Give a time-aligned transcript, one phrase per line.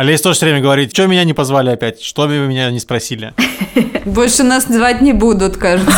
[0.00, 3.34] Олесь тоже все время говорит, что меня не позвали опять, что вы меня не спросили.
[4.06, 5.92] Больше нас звать не будут, кажется.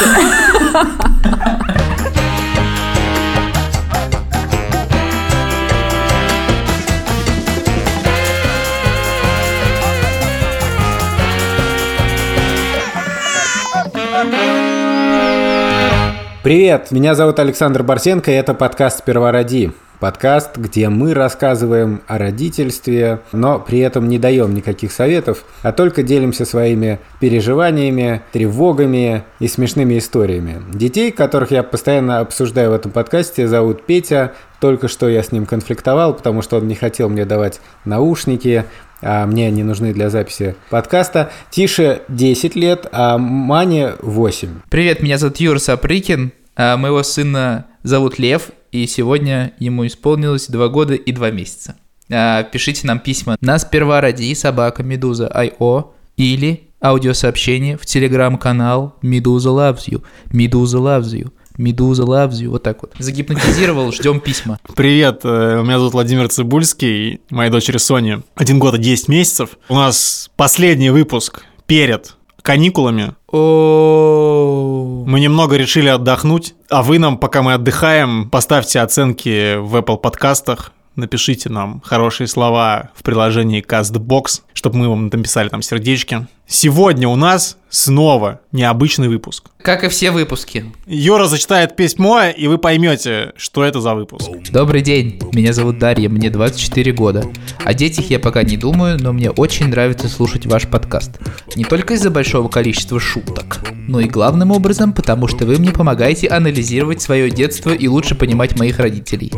[16.42, 19.70] Привет, меня зовут Александр Барсенко, и это подкаст «Первороди».
[20.02, 26.02] Подкаст, где мы рассказываем о родительстве, но при этом не даем никаких советов, а только
[26.02, 30.60] делимся своими переживаниями, тревогами и смешными историями.
[30.74, 34.32] Детей, которых я постоянно обсуждаю в этом подкасте, зовут Петя.
[34.60, 38.64] Только что я с ним конфликтовал, потому что он не хотел мне давать наушники,
[39.02, 41.30] а мне они нужны для записи подкаста.
[41.50, 44.62] Тише 10 лет, а Мане 8.
[44.68, 50.68] Привет, меня зовут Юр Сапрыкин, а моего сына зовут Лев, и сегодня ему исполнилось 2
[50.68, 51.76] года и 2 месяца.
[52.10, 59.50] А, пишите нам письма на сперва ради собака Медуза IO или аудиосообщение в телеграм-канал Медуза
[59.50, 60.02] Loves You.
[60.32, 61.32] Медуза Loves You.
[61.58, 62.94] Медуза loves you, вот так вот.
[62.98, 64.58] Загипнотизировал, ждем письма.
[64.74, 68.22] Привет, э, меня зовут Владимир Цибульский, моей дочери Соне.
[68.34, 69.50] Один год и 10 месяцев.
[69.68, 73.14] У нас последний выпуск перед каникулами.
[73.32, 80.72] Мы немного решили отдохнуть, а вы нам, пока мы отдыхаем, поставьте оценки в Apple подкастах,
[80.96, 86.26] напишите нам хорошие слова в приложении CastBox, чтобы мы вам написали там сердечки.
[86.46, 89.50] Сегодня у нас снова необычный выпуск.
[89.62, 90.66] Как и все выпуски.
[90.86, 94.28] Юра зачитает письмо, и вы поймете, что это за выпуск.
[94.52, 97.24] Добрый день, меня зовут Дарья, мне 24 года.
[97.64, 101.18] О детях я пока не думаю, но мне очень нравится слушать ваш подкаст.
[101.56, 106.28] Не только из-за большого количества шуток, но и главным образом, потому что вы мне помогаете
[106.28, 109.32] анализировать свое детство и лучше понимать моих родителей.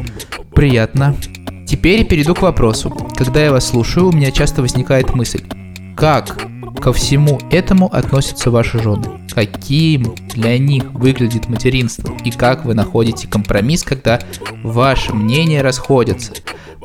[0.52, 1.16] Приятно.
[1.68, 2.90] Теперь перейду к вопросу.
[3.16, 5.42] Когда я вас слушаю, у меня часто возникает мысль.
[5.96, 6.48] Как
[6.84, 9.06] ко всему этому относятся ваши жены?
[9.34, 12.14] Каким для них выглядит материнство?
[12.26, 14.20] И как вы находите компромисс, когда
[14.62, 16.34] ваши мнения расходятся?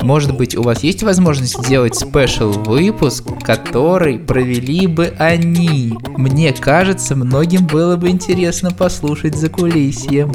[0.02, 5.98] Может быть, у вас есть возможность сделать спешл выпуск, который провели бы они?
[6.16, 10.32] Мне кажется, многим было бы интересно послушать за кулисьем.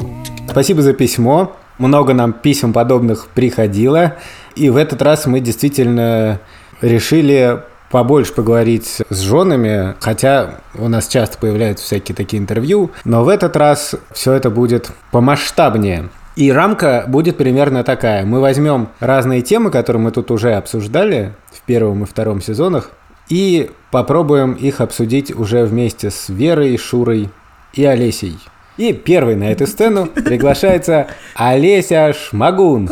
[0.47, 1.55] Спасибо за письмо.
[1.79, 4.17] Много нам писем подобных приходило.
[4.55, 6.39] И в этот раз мы действительно
[6.81, 7.63] решили
[7.95, 13.55] побольше поговорить с женами, хотя у нас часто появляются всякие такие интервью, но в этот
[13.55, 16.09] раз все это будет помасштабнее.
[16.35, 18.25] И рамка будет примерно такая.
[18.25, 22.91] Мы возьмем разные темы, которые мы тут уже обсуждали в первом и втором сезонах,
[23.29, 27.29] и попробуем их обсудить уже вместе с Верой, Шурой
[27.71, 28.37] и Олесей.
[28.75, 32.89] И первый на эту сцену приглашается Олеся Шмагун.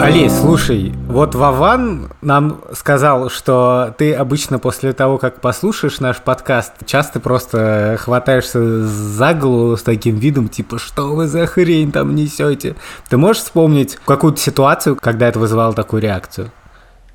[0.00, 6.72] Олесь, слушай, вот Вован нам сказал, что ты обычно после того, как послушаешь наш подкаст,
[6.84, 12.76] часто просто хватаешься за голову с таким видом, типа, что вы за хрень там несете?
[13.08, 16.50] Ты можешь вспомнить какую-то ситуацию, когда это вызывало такую реакцию?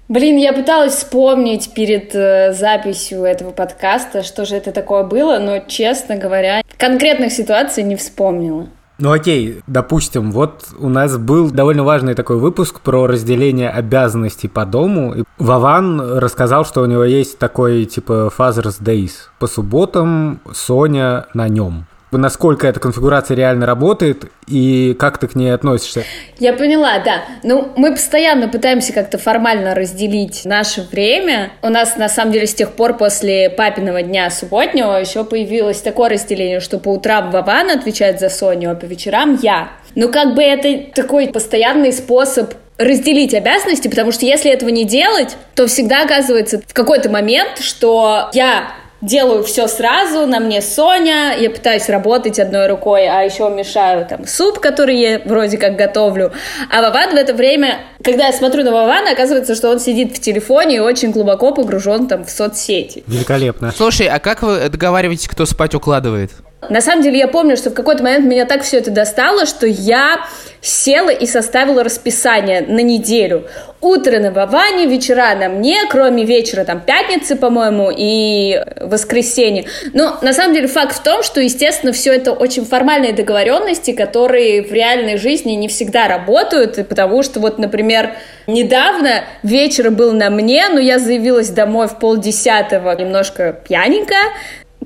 [0.10, 5.60] Блин, я пыталась вспомнить перед э, записью этого подкаста, что же это такое было, но,
[5.60, 8.68] честно говоря, конкретных ситуаций не вспомнила.
[9.00, 14.66] Ну окей, допустим, вот у нас был довольно важный такой выпуск про разделение обязанностей по
[14.66, 15.14] дому.
[15.16, 19.12] И Вован рассказал, что у него есть такой типа Father's Days.
[19.40, 21.86] По субботам Соня на нем.
[22.12, 26.04] Насколько эта конфигурация реально работает и как ты к ней относишься?
[26.40, 27.24] Я поняла, да.
[27.44, 31.54] Ну, мы постоянно пытаемся как-то формально разделить наше время.
[31.62, 36.10] У нас, на самом деле, с тех пор после папиного дня субботнего еще появилось такое
[36.10, 39.70] разделение, что по утрам Вован отвечает за Соню, а по вечерам я.
[39.96, 45.38] Ну, как бы это такой постоянный способ разделить обязанности, потому что если этого не делать,
[45.56, 48.72] то всегда оказывается в какой-то момент, что я
[49.02, 54.28] делаю все сразу, на мне Соня, я пытаюсь работать одной рукой, а еще мешаю там
[54.28, 56.32] суп, который я вроде как готовлю.
[56.70, 60.22] А Вован в это время, когда я смотрю на Вована, оказывается, что он сидит в
[60.22, 63.04] телефоне и очень глубоко погружен там в соцсети.
[63.08, 63.74] Великолепно.
[63.76, 66.32] Слушай, а как вы договариваетесь, кто спать укладывает?
[66.70, 69.66] На самом деле я помню, что в какой-то момент меня так все это достало, что
[69.66, 70.22] я
[70.62, 73.48] села и составила расписание на неделю.
[73.82, 79.66] Утро на Воване, вечера на мне, кроме вечера, там, пятницы, по-моему, и воскресенье.
[79.94, 84.62] Но на самом деле факт в том, что, естественно, все это очень формальные договоренности, которые
[84.62, 88.12] в реальной жизни не всегда работают, потому что вот, например,
[88.46, 94.30] недавно вечер был на мне, но я заявилась домой в полдесятого, немножко пьяненькая,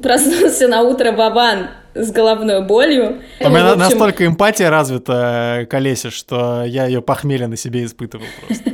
[0.01, 3.21] проснулся на утро Вован с головной болью.
[3.39, 8.25] У меня общем, настолько эмпатия развита к Олесе, что я ее похмелье на себе испытывал
[8.45, 8.71] просто.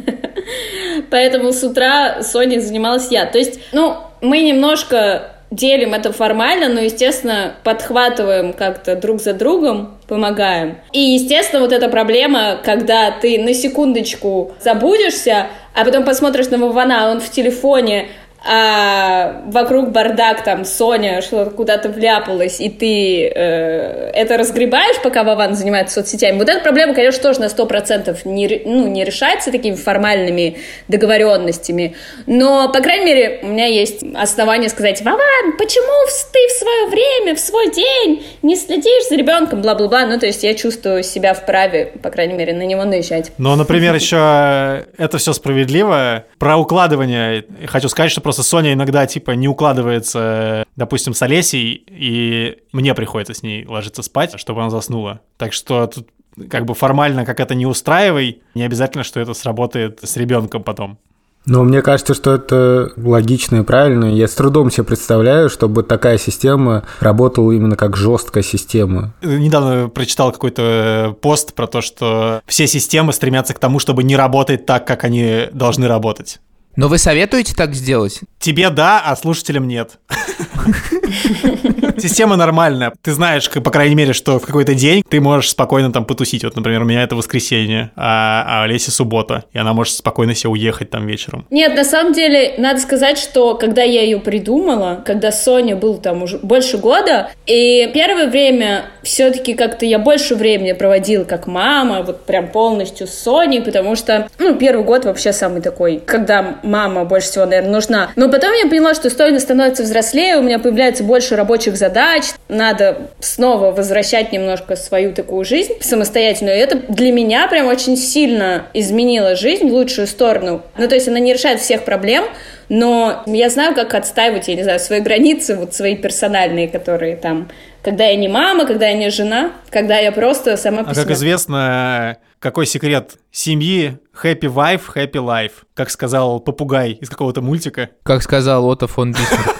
[1.11, 3.25] Поэтому с утра Соней занималась я.
[3.25, 9.97] То есть, ну, мы немножко делим это формально, но, естественно, подхватываем как-то друг за другом,
[10.07, 10.77] помогаем.
[10.93, 17.05] И, естественно, вот эта проблема, когда ты на секундочку забудешься, а потом посмотришь на Вована,
[17.05, 18.07] а он в телефоне
[18.43, 25.53] а вокруг бардак, там, Соня что-то куда-то вляпалась, и ты э, это разгребаешь, пока Вован
[25.53, 26.39] занимается соцсетями.
[26.39, 30.57] Вот эта проблема, конечно, тоже на 100% не, ну, не решается такими формальными
[30.87, 31.95] договоренностями,
[32.25, 37.35] но, по крайней мере, у меня есть основания сказать, Вован, почему ты в свое время,
[37.35, 41.93] в свой день не следишь за ребенком, бла-бла-бла, ну, то есть я чувствую себя вправе,
[42.01, 43.31] по крайней мере, на него наезжать.
[43.37, 46.25] Но, например, еще это все справедливо.
[46.39, 52.59] Про укладывание хочу сказать, что просто Соня иногда, типа, не укладывается, допустим, с Олесей, и
[52.71, 55.19] мне приходится с ней ложиться спать, чтобы она заснула.
[55.35, 56.07] Так что тут
[56.49, 60.97] как бы формально, как это не устраивай, не обязательно, что это сработает с ребенком потом.
[61.45, 64.05] Но мне кажется, что это логично и правильно.
[64.05, 69.13] Я с трудом себе представляю, чтобы такая система работала именно как жесткая система.
[69.21, 74.65] Недавно прочитал какой-то пост про то, что все системы стремятся к тому, чтобы не работать
[74.65, 76.39] так, как они должны работать.
[76.75, 78.21] Но вы советуете так сделать?
[78.39, 79.99] Тебе да, а слушателям нет.
[81.97, 82.93] Система нормальная.
[83.01, 86.43] Ты знаешь, по крайней мере, что в какой-то день ты можешь спокойно там потусить.
[86.43, 89.43] Вот, например, у меня это воскресенье, а, а Олесе суббота.
[89.53, 91.45] И она может спокойно себе уехать там вечером.
[91.49, 96.23] Нет, на самом деле, надо сказать, что когда я ее придумала, когда Соня был там
[96.23, 102.25] уже больше года, и первое время все-таки как-то я больше времени проводила как мама, вот
[102.25, 107.27] прям полностью с Соней, потому что, ну, первый год вообще самый такой, когда мама больше
[107.27, 108.11] всего, наверное, нужна.
[108.15, 113.09] Но потом я поняла, что Соня становится взрослее, у меня появляется больше рабочих задач, надо
[113.19, 116.57] снова возвращать немножко свою такую жизнь самостоятельную.
[116.57, 120.61] И это для меня прям очень сильно изменило жизнь в лучшую сторону.
[120.77, 122.25] Ну, то есть она не решает всех проблем,
[122.69, 127.49] но я знаю, как отстаивать, я не знаю, свои границы, вот свои персональные, которые там,
[127.83, 131.03] когда я не мама, когда я не жена, когда я просто сама по А себе.
[131.03, 133.99] как известно, какой секрет семьи?
[134.23, 135.51] Happy wife, happy life.
[135.75, 137.91] Как сказал попугай из какого-то мультика.
[138.01, 139.57] Как сказал Отто фон Бисмарк.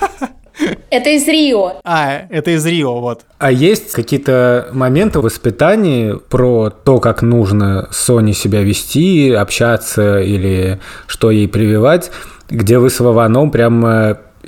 [0.90, 1.76] Это из Рио.
[1.84, 3.22] А, это из Рио, вот.
[3.40, 10.20] А есть какие-то моменты в воспитании про то, как нужно с Соней себя вести, общаться
[10.20, 12.12] или что ей прививать,
[12.50, 13.86] где вы с Вованом прям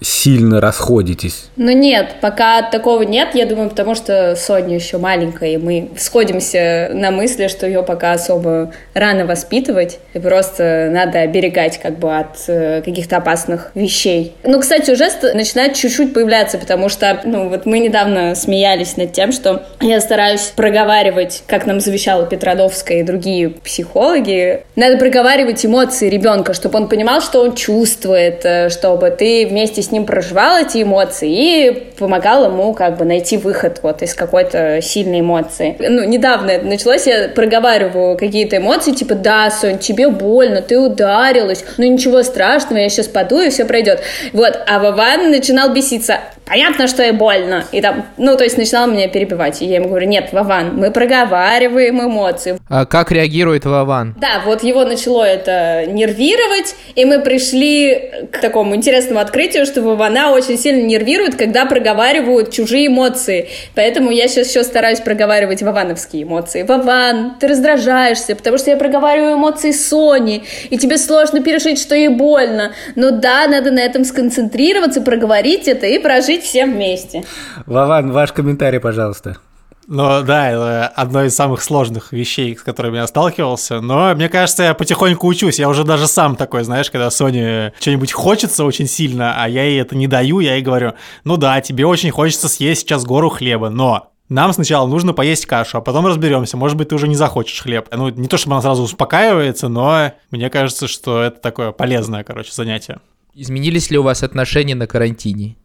[0.03, 1.45] сильно расходитесь?
[1.55, 6.89] Ну нет, пока такого нет, я думаю, потому что Соня еще маленькая, и мы сходимся
[6.93, 12.37] на мысли, что ее пока особо рано воспитывать, и просто надо оберегать как бы от
[12.47, 14.33] э, каких-то опасных вещей.
[14.43, 19.31] Ну, кстати, уже начинает чуть-чуть появляться, потому что, ну, вот мы недавно смеялись над тем,
[19.31, 26.53] что я стараюсь проговаривать, как нам завещала Петродовская и другие психологи, надо проговаривать эмоции ребенка,
[26.53, 31.29] чтобы он понимал, что он чувствует, э, чтобы ты вместе с ним проживал эти эмоции
[31.31, 35.77] и помогал ему как бы найти выход вот из какой-то сильной эмоции.
[35.79, 41.63] Ну, недавно это началось, я проговариваю какие-то эмоции, типа, да, Сонь, тебе больно, ты ударилась,
[41.77, 44.01] ну ничего страшного, я сейчас паду, и все пройдет.
[44.33, 46.19] Вот, а Вован начинал беситься.
[46.45, 47.63] Понятно, что и больно.
[47.71, 49.61] И там, ну, то есть начинал меня перебивать.
[49.61, 52.57] И я ему говорю, нет, Вован, мы проговариваем эмоции.
[52.69, 54.15] А как реагирует Вован?
[54.19, 60.31] Да, вот его начало это нервировать, и мы пришли к такому интересному открытию, что Вована
[60.31, 63.49] очень сильно нервирует, когда проговаривают чужие эмоции.
[63.75, 66.63] Поэтому я сейчас еще стараюсь проговаривать вовановские эмоции.
[66.63, 72.09] Вован, ты раздражаешься, потому что я проговариваю эмоции Сони, и тебе сложно пережить, что ей
[72.09, 72.73] больно.
[72.95, 77.23] Но да, надо на этом сконцентрироваться, проговорить это и прожить всем вместе.
[77.65, 79.37] Вован, ваш комментарий, пожалуйста.
[79.87, 83.81] Ну да, это одно из самых сложных вещей, с которыми я сталкивался.
[83.81, 85.59] Но мне кажется, я потихоньку учусь.
[85.59, 89.81] Я уже даже сам такой, знаешь, когда Соне что-нибудь хочется очень сильно, а я ей
[89.81, 93.69] это не даю, я ей говорю, ну да, тебе очень хочется съесть сейчас гору хлеба,
[93.69, 96.57] но нам сначала нужно поесть кашу, а потом разберемся.
[96.57, 97.87] Может быть, ты уже не захочешь хлеб.
[97.91, 102.51] Ну, не то чтобы она сразу успокаивается, но мне кажется, что это такое полезное, короче,
[102.53, 102.99] занятие.
[103.35, 105.57] Изменились ли у вас отношения на карантине?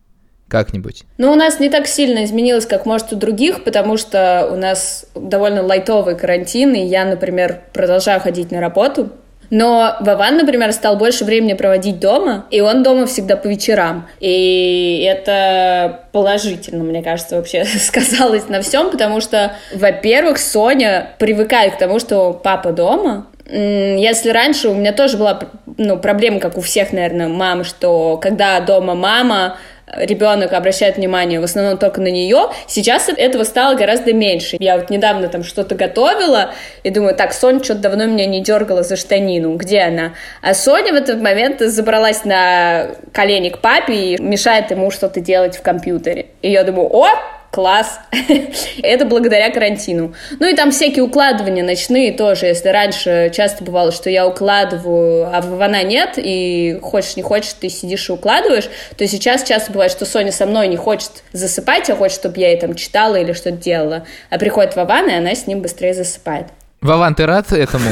[0.49, 1.05] Как-нибудь?
[1.19, 5.05] Ну, у нас не так сильно изменилось, как может у других, потому что у нас
[5.15, 9.11] довольно лайтовый карантин, и я, например, продолжаю ходить на работу.
[9.51, 14.07] Но Вован, например, стал больше времени проводить дома, и он дома всегда по вечерам.
[14.21, 21.79] И это положительно, мне кажется, вообще сказалось на всем, потому что, во-первых, Соня привыкает к
[21.79, 25.41] тому, что папа дома, если раньше у меня тоже была
[25.79, 29.57] ну, проблема, как у всех, наверное, мам, что когда дома мама,
[29.97, 32.51] ребенок обращает внимание в основном только на нее.
[32.67, 34.57] Сейчас этого стало гораздо меньше.
[34.61, 36.51] Я вот недавно там что-то готовила
[36.83, 39.55] и думаю, так, Соня что-то давно меня не дергала за штанину.
[39.57, 40.15] Где она?
[40.43, 45.57] А Соня в этот момент забралась на колени к папе и мешает ему что-то делать
[45.57, 46.27] в компьютере.
[46.43, 47.09] И я думаю, о,
[47.51, 48.01] класс.
[48.83, 50.15] Это благодаря карантину.
[50.39, 52.47] Ну и там всякие укладывания ночные тоже.
[52.47, 57.69] Если раньше часто бывало, что я укладываю, а Вована нет, и хочешь не хочешь, ты
[57.69, 61.97] сидишь и укладываешь, то сейчас часто бывает, что Соня со мной не хочет засыпать, а
[61.97, 64.07] хочет, чтобы я ей там читала или что-то делала.
[64.31, 66.47] А приходит Вован, и она с ним быстрее засыпает.
[66.81, 67.91] Вован, ты рад этому?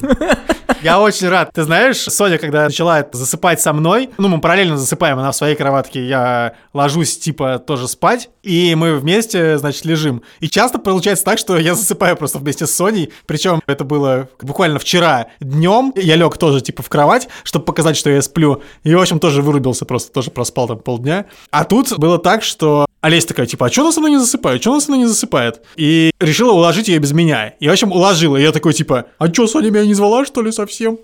[0.84, 1.50] Я очень рад.
[1.54, 5.56] Ты знаешь, Соня, когда начала засыпать со мной, ну, мы параллельно засыпаем, она в своей
[5.56, 10.20] кроватке, я ложусь, типа, тоже спать, и мы вместе, значит, лежим.
[10.40, 14.78] И часто получается так, что я засыпаю просто вместе с Соней, причем это было буквально
[14.78, 19.00] вчера днем, я лег тоже, типа, в кровать, чтобы показать, что я сплю, и, в
[19.00, 21.24] общем, тоже вырубился просто, тоже проспал там полдня.
[21.50, 24.62] А тут было так, что Олеся такая, типа, а что она со мной не засыпает?
[24.62, 25.60] Что она со мной не засыпает?
[25.76, 27.52] И решила уложить ее без меня.
[27.60, 28.38] И, в общем, уложила.
[28.38, 30.98] И я такой, типа, а что, Соня меня не звала, что ли, совсем?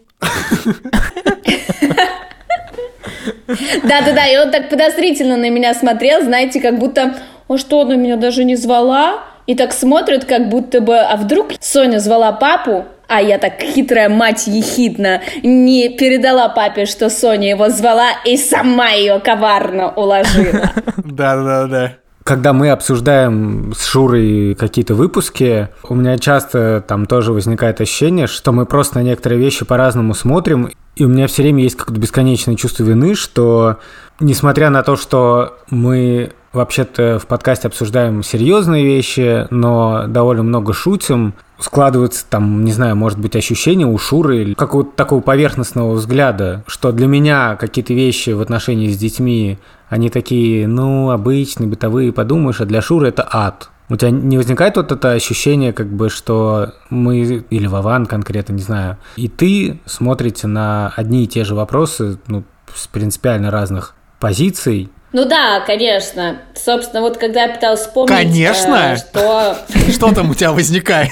[3.82, 8.16] Да-да-да, и он так подозрительно на меня смотрел, знаете, как будто, а что, она меня
[8.16, 9.24] даже не звала?
[9.46, 14.08] И так смотрит, как будто бы, а вдруг Соня звала папу, а я так хитрая
[14.08, 20.70] мать ехидна не передала папе, что Соня его звала и сама ее коварно уложила.
[20.96, 21.94] Да-да-да.
[22.22, 28.52] Когда мы обсуждаем с Шурой какие-то выпуски, у меня часто там тоже возникает ощущение, что
[28.52, 32.54] мы просто на некоторые вещи по-разному смотрим, и у меня все время есть какое-то бесконечное
[32.54, 33.78] чувство вины, что
[34.20, 41.34] несмотря на то, что мы вообще-то в подкасте обсуждаем серьезные вещи, но довольно много шутим,
[41.60, 46.92] складывается там, не знаю, может быть, ощущение у Шуры или какого-то такого поверхностного взгляда, что
[46.92, 52.66] для меня какие-то вещи в отношении с детьми, они такие, ну, обычные, бытовые, подумаешь, а
[52.66, 53.70] для Шуры это ад.
[53.88, 58.62] У тебя не возникает вот это ощущение, как бы, что мы, или Вован конкретно, не
[58.62, 64.90] знаю, и ты смотрите на одни и те же вопросы, ну, с принципиально разных позиций,
[65.12, 66.38] ну да, конечно.
[66.54, 68.94] Собственно, вот когда я пыталась вспомнить, Конечно.
[68.94, 69.56] Э, что...
[69.92, 71.10] Что там у тебя возникает?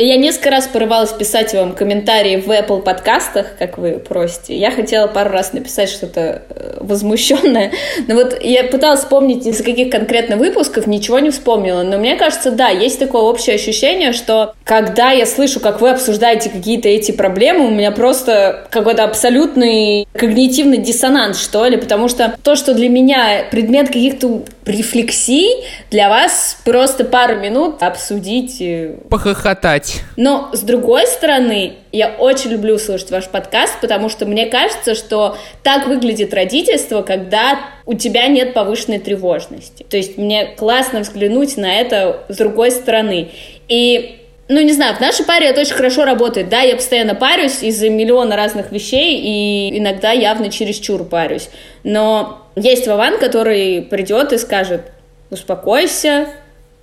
[0.00, 4.56] Я несколько раз порывалась писать вам комментарии в Apple подкастах, как вы просите.
[4.56, 7.72] Я хотела пару раз написать что-то э, возмущенное.
[8.06, 11.82] Но вот я пыталась вспомнить, из каких конкретно выпусков, ничего не вспомнила.
[11.82, 16.48] Но мне кажется, да, есть такое общее ощущение, что когда я слышу, как вы обсуждаете
[16.48, 21.76] какие-то эти проблемы, у меня просто какой-то абсолютный когнитивный диссонанс, что ли.
[21.76, 28.62] Потому что то, что для меня предмет каких-то рефлексий, для вас просто пару минут обсудить.
[29.08, 30.02] Похохотать.
[30.16, 35.36] Но, с другой стороны, я очень люблю слушать ваш подкаст, потому что мне кажется, что
[35.62, 39.84] так выглядит родительство, когда у тебя нет повышенной тревожности.
[39.88, 43.30] То есть мне классно взглянуть на это с другой стороны.
[43.68, 46.48] И ну, не знаю, в нашей паре это очень хорошо работает.
[46.48, 51.50] Да, я постоянно парюсь из-за миллиона разных вещей, и иногда явно чересчур парюсь.
[51.84, 54.92] Но есть Вован, который придет и скажет,
[55.30, 56.28] успокойся,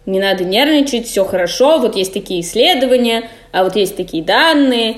[0.05, 4.97] не надо нервничать, все хорошо, вот есть такие исследования, а вот есть такие данные,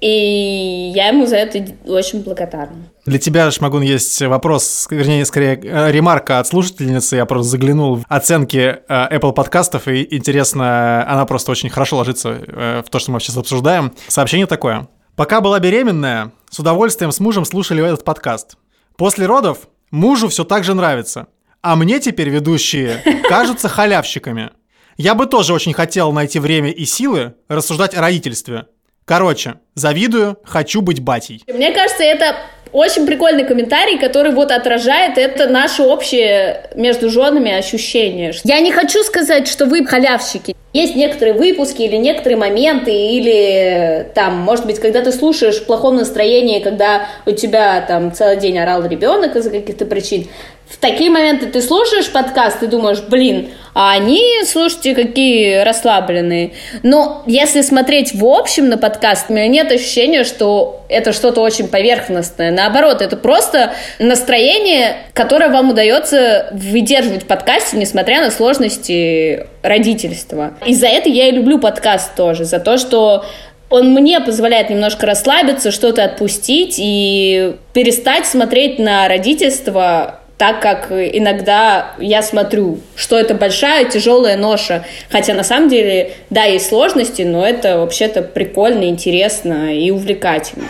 [0.00, 2.90] и я ему за это очень благодарна.
[3.06, 7.16] Для тебя, Шмагун, есть вопрос, вернее, скорее, э, ремарка от слушательницы.
[7.16, 12.38] Я просто заглянул в оценки э, Apple подкастов, и интересно, она просто очень хорошо ложится
[12.46, 13.94] э, в то, что мы сейчас обсуждаем.
[14.08, 14.88] Сообщение такое.
[15.16, 18.56] Пока была беременная, с удовольствием с мужем слушали этот подкаст.
[18.96, 21.28] После родов мужу все так же нравится.
[21.62, 24.50] А мне теперь ведущие кажутся халявщиками.
[24.96, 28.66] Я бы тоже очень хотел найти время и силы рассуждать о родительстве.
[29.04, 31.42] Короче, завидую, хочу быть батей.
[31.46, 32.36] Мне кажется, это
[32.74, 38.32] очень прикольный комментарий, который вот отражает это наше общее между женами ощущение.
[38.42, 40.56] Я не хочу сказать, что вы халявщики.
[40.72, 45.96] Есть некоторые выпуски или некоторые моменты, или там, может быть, когда ты слушаешь в плохом
[45.96, 50.26] настроении, когда у тебя там целый день орал ребенок из-за каких-то причин,
[50.74, 56.52] в такие моменты ты слушаешь подкаст и думаешь, блин, а они, слушайте, какие расслабленные.
[56.82, 61.68] Но если смотреть в общем на подкаст, у меня нет ощущения, что это что-то очень
[61.68, 62.50] поверхностное.
[62.50, 70.54] Наоборот, это просто настроение, которое вам удается выдерживать в подкасте, несмотря на сложности родительства.
[70.66, 73.24] И за это я и люблю подкаст тоже, за то, что
[73.70, 81.92] он мне позволяет немножко расслабиться, что-то отпустить и перестать смотреть на родительство так как иногда
[81.98, 84.84] я смотрю, что это большая тяжелая ноша.
[85.10, 90.66] Хотя на самом деле, да, есть сложности, но это вообще-то прикольно, интересно и увлекательно.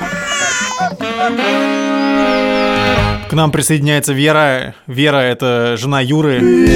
[3.28, 4.74] К нам присоединяется Вера.
[4.86, 6.40] Вера— это жена Юры.
[6.40, 6.66] Ну,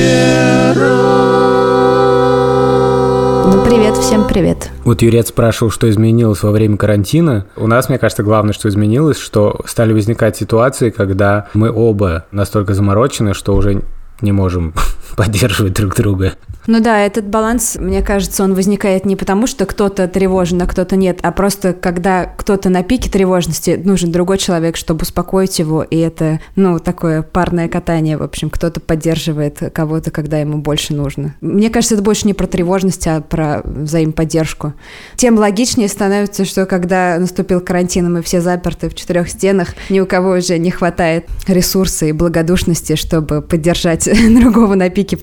[3.69, 4.71] привет, всем привет.
[4.85, 7.47] Вот Юрец спрашивал, что изменилось во время карантина.
[7.55, 12.73] У нас, мне кажется, главное, что изменилось, что стали возникать ситуации, когда мы оба настолько
[12.73, 13.83] заморочены, что уже
[14.23, 14.73] не можем
[15.17, 16.35] поддерживать друг друга.
[16.69, 20.97] Ну да, этот баланс, мне кажется, он возникает не потому, что кто-то тревожен, а кто-то
[20.97, 25.97] нет, а просто когда кто-то на пике тревожности, нужен другой человек, чтобы успокоить его, и
[25.97, 31.35] это, ну, такое парное катание, в общем, кто-то поддерживает кого-то, когда ему больше нужно.
[31.41, 34.75] Мне кажется, это больше не про тревожность, а про взаимоподдержку.
[35.17, 40.01] Тем логичнее становится, что когда наступил карантин, и мы все заперты в четырех стенах, ни
[40.01, 44.07] у кого уже не хватает ресурса и благодушности, чтобы поддержать
[44.39, 45.19] другого на пике.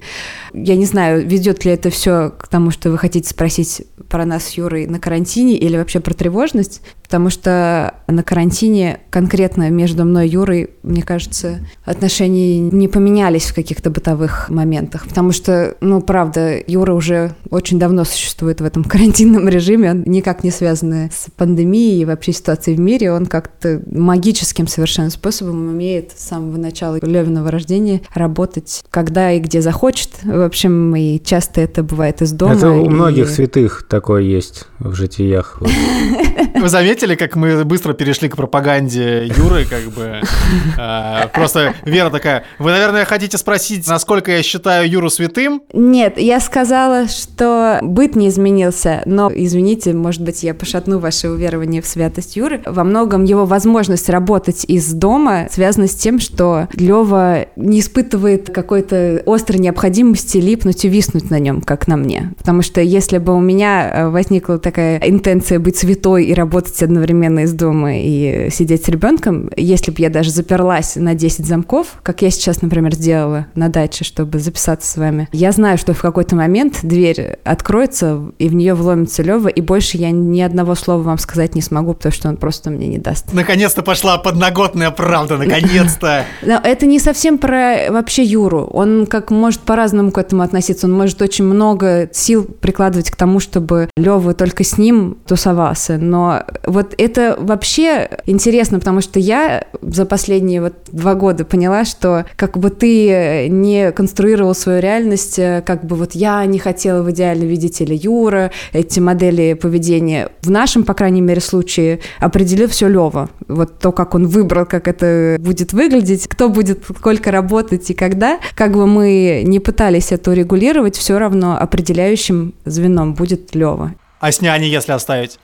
[0.52, 4.46] Я не знаю, ведет ли это все к тому, что вы хотите спросить про нас
[4.46, 10.28] с Юрой на карантине или вообще про тревожность, потому что на карантине конкретно между мной
[10.28, 16.60] и Юрой, мне кажется, отношения не поменялись в каких-то бытовых моментах, потому что, ну, правда,
[16.68, 22.02] Юра уже очень давно существует в этом карантинном режиме, он никак не связан с пандемией
[22.02, 27.52] и вообще ситуацией в мире, он как-то магическим совершенно способом умеет с самого начала Левиного
[27.52, 32.54] рождения работать, когда и где захочет, в общем, и часто это бывает из дома.
[32.56, 35.62] Это у и- многих святых такое есть в житиях.
[36.56, 40.22] Вы заметили, как мы быстро перешли к пропаганде Юры, как бы?
[40.78, 45.62] А, Просто Вера такая, вы, наверное, хотите спросить, насколько я считаю Юру святым?
[45.74, 51.82] Нет, я сказала, что быт не изменился, но, извините, может быть, я пошатну ваше уверование
[51.82, 52.62] в святость Юры.
[52.66, 59.22] Во многом его возможность работать из дома связана с тем, что Лева не испытывает какой-то
[59.26, 62.34] острой необходимости липнуть и виснуть на нем, как на мне.
[62.38, 67.42] Потому что если бы у меня э, возникла такая интенция быть святой и работать одновременно
[67.42, 72.22] из дома и сидеть с ребенком, если бы я даже заперлась на 10 замков, как
[72.22, 76.36] я сейчас, например, сделала на даче, чтобы записаться с вами, я знаю, что в какой-то
[76.36, 81.18] момент дверь откроется, и в нее вломится Лева, и больше я ни одного слова вам
[81.18, 83.34] сказать не смогу, потому что он просто мне не даст.
[83.34, 86.26] Наконец-то пошла подноготная правда, наконец-то.
[86.42, 88.64] Но это не совсем про вообще Юру.
[88.74, 90.88] Он как может по-разному к этому относиться.
[90.88, 95.98] Он может очень много сил прикладывать к тому, чтобы Лева только с ним тусовался.
[95.98, 96.44] Но
[96.76, 102.58] вот это вообще интересно, потому что я за последние вот два года поняла, что как
[102.58, 107.48] бы ты не конструировал свою реальность, э, как бы вот я не хотела в идеале
[107.48, 110.30] видеть или Юра, эти модели поведения.
[110.42, 113.30] В нашем, по крайней мере, случае определил все Лева.
[113.48, 118.40] Вот то, как он выбрал, как это будет выглядеть, кто будет сколько работать и когда.
[118.54, 123.94] Как бы мы не пытались это урегулировать, все равно определяющим звеном будет Лева.
[124.20, 125.40] А с няней, если оставить?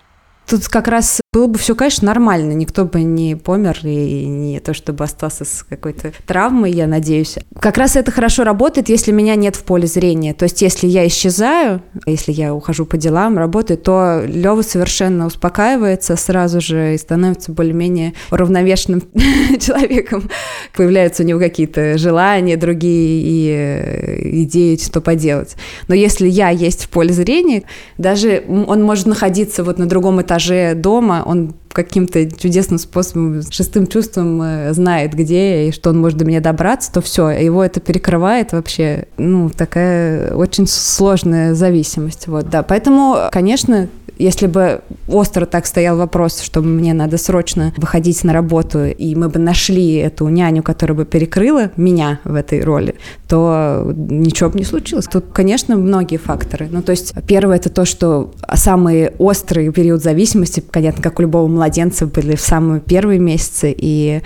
[0.45, 2.51] Тут как раз было бы все, конечно, нормально.
[2.51, 7.37] Никто бы не помер и не то, чтобы остался с какой-то травмой, я надеюсь.
[7.57, 10.33] Как раз это хорошо работает, если меня нет в поле зрения.
[10.33, 16.17] То есть, если я исчезаю, если я ухожу по делам, работаю, то Лева совершенно успокаивается
[16.17, 19.01] сразу же и становится более-менее уравновешенным
[19.61, 20.29] человеком.
[20.75, 25.55] Появляются у него какие-то желания другие и э, идеи, что поделать.
[25.87, 27.63] Но если я есть в поле зрения,
[27.97, 34.41] даже он может находиться вот на другом этаже дома, он каким-то чудесным способом, шестым чувством
[34.41, 38.53] э, знает, где и что он может до меня добраться, то все, его это перекрывает
[38.53, 42.63] вообще, ну, такая очень сложная зависимость, вот, да.
[42.63, 43.87] Поэтому, конечно,
[44.21, 49.29] если бы остро так стоял вопрос, что мне надо срочно выходить на работу, и мы
[49.29, 52.95] бы нашли эту няню, которая бы перекрыла меня в этой роли,
[53.27, 55.05] то ничего бы не случилось.
[55.05, 56.67] Тут, конечно, многие факторы.
[56.69, 61.47] Ну, то есть, первое это то, что самый острый период зависимости, понятно, как у любого
[61.61, 64.21] младенца, были в самые первые месяцы, и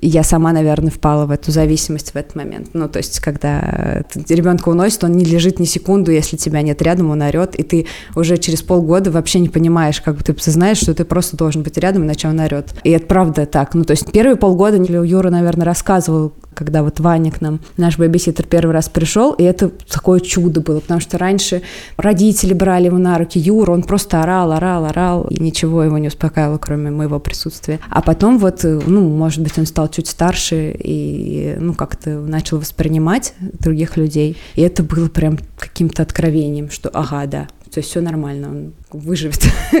[0.00, 2.68] я сама, наверное, впала в эту зависимость в этот момент.
[2.72, 7.10] Ну, то есть, когда ребенка уносит, он не лежит ни секунду, если тебя нет рядом,
[7.10, 10.94] он орет, и ты уже через полгода вообще не понимаешь, как бы ты знаешь, что
[10.94, 12.68] ты просто должен быть рядом, иначе он орет.
[12.82, 13.74] И это правда так.
[13.74, 18.46] Ну, то есть, первые полгода Юра, наверное, рассказывал, когда вот Ваня к нам, наш бэбиситер,
[18.46, 21.62] первый раз пришел, и это такое чудо было, потому что раньше
[21.96, 26.08] родители брали его на руки, Юра, он просто орал, орал, орал, и ничего его не
[26.08, 27.80] успокаивало, кроме моего присутствия.
[27.88, 33.34] А потом вот, ну, может быть, он стал чуть старше и, ну, как-то начал воспринимать
[33.40, 38.48] других людей, и это было прям каким-то откровением, что ага, да, то есть все нормально,
[38.48, 39.40] он выживет.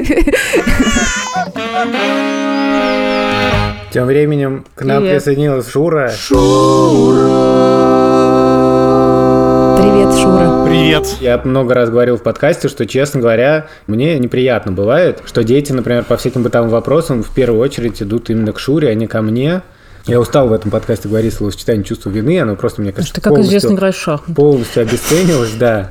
[3.92, 5.16] Тем временем к нам Привет.
[5.16, 6.12] присоединилась Шура.
[9.78, 10.64] Привет, Шура.
[10.64, 11.16] Привет.
[11.20, 16.04] Я много раз говорил в подкасте, что, честно говоря, мне неприятно бывает, что дети, например,
[16.04, 19.62] по всяким бытовым вопросам в первую очередь идут именно к Шуре, а не ко мне.
[20.06, 23.30] Я устал в этом подкасте говорить словосочетание чувство вины, оно просто, мне кажется, Ты, как
[23.32, 24.34] полностью- известно, играешь шахматы.
[24.34, 25.90] полностью обесценилось, да.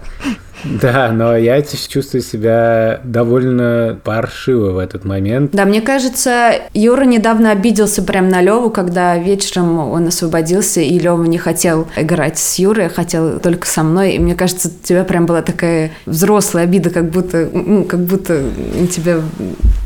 [0.82, 5.52] Да, но я чувствую себя довольно паршиво в этот момент.
[5.52, 11.24] Да, мне кажется, Юра недавно обиделся прям на Леву, когда вечером он освободился, и Лева
[11.24, 14.14] не хотел играть с Юрой, а хотел только со мной.
[14.14, 18.44] И мне кажется, у тебя прям была такая взрослая обида, как будто, ну, как будто
[18.80, 19.22] он тебя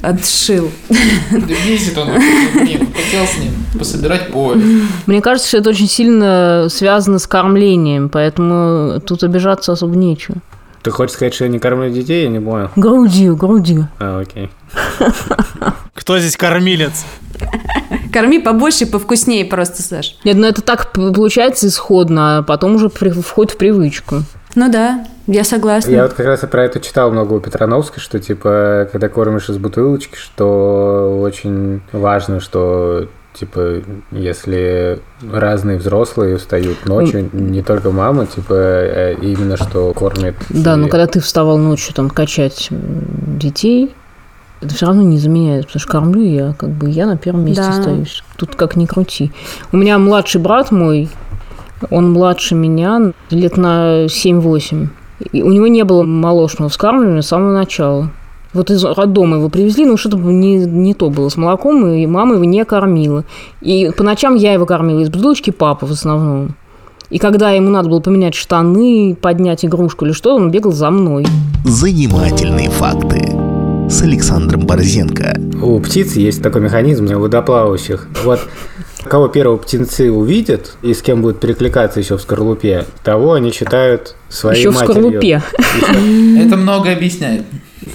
[0.01, 0.69] отшил.
[0.89, 4.61] Да бесит он, хотел с ним пособирать поле.
[5.05, 10.37] Мне кажется, что это очень сильно связано с кормлением, поэтому тут обижаться особо нечего.
[10.83, 12.23] Ты хочешь сказать, что я не кормлю детей?
[12.23, 12.69] Я не понял.
[12.75, 13.85] Груди, груди.
[13.99, 14.49] А, окей.
[15.93, 17.05] Кто здесь кормилец?
[18.11, 20.17] Корми побольше и повкуснее просто, Саш.
[20.23, 24.17] Нет, ну это так получается исходно, а потом уже при- входит в привычку.
[24.55, 25.89] Ну да, я согласна.
[25.89, 29.49] Я вот как раз и про это читал много у Петрановской, что типа, когда кормишь
[29.49, 34.99] из бутылочки, что очень важно, что типа, если
[35.31, 40.35] разные взрослые встают ночью, не только мама, типа, э, именно что кормит.
[40.49, 43.93] Да, и- но когда ты вставал ночью там качать детей,
[44.61, 47.63] это все равно не заменяет, потому что кормлю я, как бы я на первом месте
[47.63, 47.69] Да.
[47.69, 48.23] остаюсь.
[48.37, 49.31] Тут как ни крути.
[49.71, 51.09] У меня младший брат мой,
[51.89, 54.89] он младше меня лет на 7-8.
[55.31, 58.09] И у него не было молочного вскармливания с самого начала.
[58.53, 62.35] Вот из роддома его привезли, но что-то не, не то было с молоком, и мама
[62.35, 63.25] его не кормила.
[63.61, 66.55] И по ночам я его кормила из бутылочки папа в основном.
[67.09, 71.25] И когда ему надо было поменять штаны, поднять игрушку или что, он бегал за мной.
[71.65, 73.31] Занимательные факты
[73.89, 75.35] с Александром Борзенко.
[75.61, 78.07] У птиц есть такой механизм у водоплавающих.
[78.23, 78.39] Вот
[79.05, 84.15] кого первого птенцы увидят и с кем будет перекликаться еще в скорлупе, того они считают
[84.29, 84.93] своей Еще в матерью.
[84.93, 85.43] скорлупе.
[86.39, 87.43] Это много объясняет.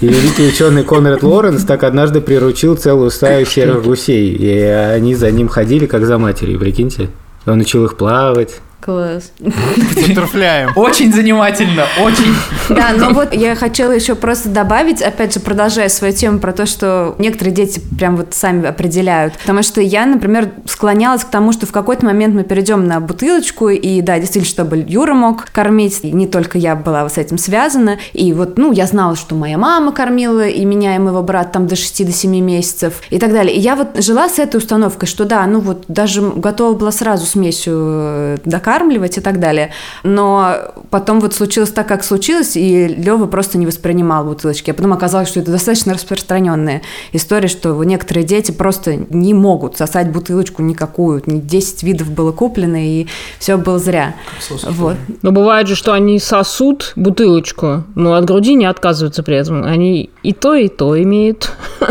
[0.01, 5.29] И великий ученый Конрад Лоренс так однажды приручил целую стаю серых гусей, и они за
[5.29, 7.09] ним ходили, как за матерью, прикиньте.
[7.45, 8.61] Он учил их плавать.
[8.89, 9.31] Класс.
[9.39, 10.71] Бутерфляем.
[10.75, 12.33] Очень занимательно, очень.
[12.69, 16.65] Да, но вот я хотела еще просто добавить, опять же, продолжая свою тему про то,
[16.65, 19.33] что некоторые дети прям вот сами определяют.
[19.37, 23.69] Потому что я, например, склонялась к тому, что в какой-то момент мы перейдем на бутылочку,
[23.69, 27.99] и да, действительно, чтобы Юра мог кормить, и не только я была с этим связана.
[28.13, 31.67] И вот, ну, я знала, что моя мама кормила, и меня, и моего брата там
[31.67, 33.55] до 6-7 месяцев, и так далее.
[33.55, 37.27] И я вот жила с этой установкой, что да, ну вот даже готова была сразу
[37.27, 38.37] смесью э,
[38.79, 39.71] докармливать и так далее.
[40.03, 40.55] Но
[40.89, 44.71] потом вот случилось так, как случилось, и Лева просто не воспринимал бутылочки.
[44.71, 46.81] А потом оказалось, что это достаточно распространенная
[47.13, 51.21] история, что некоторые дети просто не могут сосать бутылочку никакую.
[51.25, 53.07] 10 видов было куплено, и
[53.39, 54.15] все было зря.
[54.49, 54.95] Вот.
[55.21, 59.63] Но бывает же, что они сосут бутылочку, но от груди не отказываются при этом.
[59.63, 61.51] Они и то, и то имеют.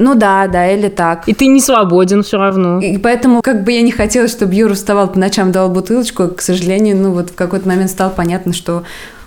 [0.00, 1.28] Ну да, да, или так.
[1.28, 2.78] И ты не свободен все равно.
[2.80, 6.40] И поэтому, как бы я не хотела, чтобы Юра вставал по ночам, давал бутылочку, к
[6.40, 8.84] сожалению, ну вот в какой-то момент стало понятно, что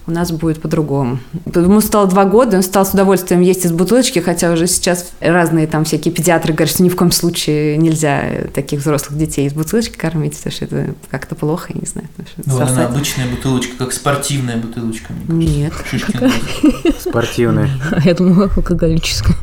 [0.07, 1.19] у нас будет по-другому.
[1.53, 5.67] Ему стало два года, он стал с удовольствием есть из бутылочки, хотя уже сейчас разные
[5.67, 9.95] там всякие педиатры говорят, что ни в коем случае нельзя таких взрослых детей из бутылочки
[9.97, 12.07] кормить, потому что это как-то плохо, я не знаю.
[12.45, 15.13] Ну, она обычная бутылочка, как спортивная бутылочка.
[15.27, 15.45] мне.
[15.47, 15.73] Нет.
[16.99, 17.69] Спортивные.
[18.03, 19.35] Я думаю, алкоголическое.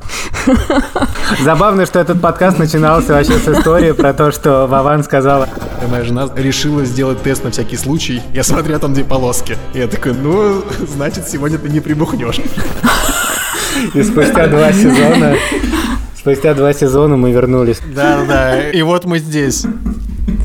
[1.42, 5.48] Забавно, что этот подкаст начинался вообще с истории про то, что Вован сказала,
[5.86, 8.20] Моя жена решила сделать тест на всякий случай.
[8.34, 9.56] Я смотрю, а там две полоски.
[9.74, 10.47] Я такой, ну,
[10.88, 12.40] значит, сегодня ты не прибухнешь.
[13.94, 15.36] и спустя два сезона,
[16.16, 17.80] спустя два сезона мы вернулись.
[17.94, 19.64] Да-да, и вот мы здесь.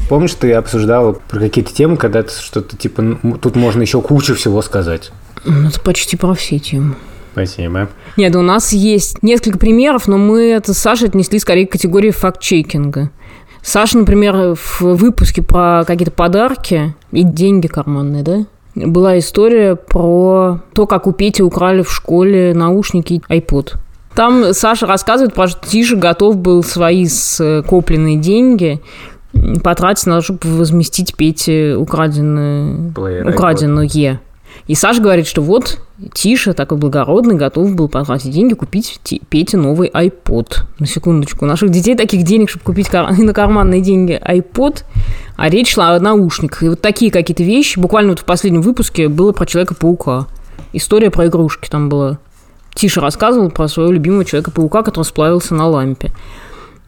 [0.10, 4.62] Помнишь, ты обсуждала про какие-то темы, когда ты что-то типа, тут можно еще кучу всего
[4.62, 5.12] сказать.
[5.46, 6.96] Ну, Это почти про все темы.
[7.32, 7.90] Спасибо.
[8.16, 12.12] Нет, у нас есть несколько примеров, но мы это с Сашей отнесли скорее к категории
[12.12, 13.10] факт-чекинга.
[13.64, 18.46] Саша, например, в выпуске про какие-то подарки и деньги карманные, да?
[18.76, 23.76] Была история про то, как у Пети украли в школе наушники iPod.
[24.16, 28.82] Там Саша рассказывает про что Тиша готов был свои скопленные деньги
[29.64, 34.20] потратить на то, чтобы возместить Пете украденное, Плеер iPod.
[34.68, 35.80] И Саша говорит, что вот
[36.14, 40.60] Тиша, такой благородный, готов был потратить деньги, купить Пете новый iPod.
[40.80, 41.46] На секундочку.
[41.46, 44.84] У наших детей таких денег, чтобы купить кар- на карманные деньги iPod,
[45.36, 46.64] а речь шла о наушниках.
[46.64, 47.78] И вот такие какие-то вещи.
[47.78, 50.28] Буквально вот в последнем выпуске было про Человека-паука.
[50.72, 52.20] История про игрушки там была.
[52.74, 56.12] Тиша рассказывал про своего любимого Человека-паука, который сплавился на лампе.